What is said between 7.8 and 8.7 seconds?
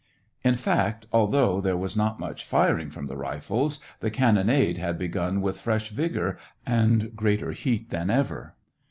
than ever.